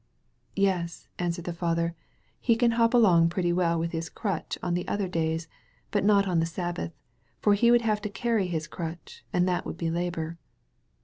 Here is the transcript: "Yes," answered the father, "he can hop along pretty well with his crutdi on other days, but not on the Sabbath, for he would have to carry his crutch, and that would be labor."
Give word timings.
"Yes," 0.55 1.07
answered 1.19 1.45
the 1.45 1.53
father, 1.53 1.93
"he 2.39 2.55
can 2.55 2.71
hop 2.71 2.95
along 2.95 3.29
pretty 3.29 3.53
well 3.53 3.77
with 3.77 3.91
his 3.91 4.09
crutdi 4.09 4.57
on 4.63 4.75
other 4.87 5.07
days, 5.07 5.47
but 5.91 6.03
not 6.03 6.27
on 6.27 6.39
the 6.39 6.47
Sabbath, 6.47 6.97
for 7.39 7.53
he 7.53 7.69
would 7.69 7.81
have 7.83 8.01
to 8.01 8.09
carry 8.09 8.47
his 8.47 8.65
crutch, 8.65 9.23
and 9.31 9.47
that 9.47 9.63
would 9.63 9.77
be 9.77 9.91
labor." 9.91 10.39